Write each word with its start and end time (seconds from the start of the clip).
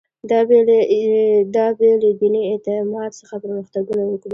دا 1.59 1.67
بې 1.77 1.87
له 2.03 2.09
دیني 2.19 2.41
اعتقاد 2.49 3.11
څخه 3.19 3.35
پرمختګونه 3.43 4.03
وکړي. 4.07 4.29